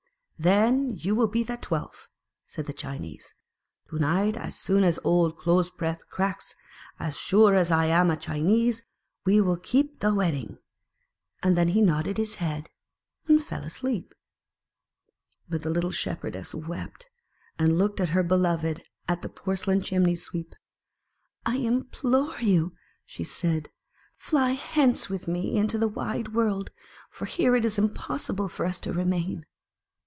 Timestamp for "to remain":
28.79-29.45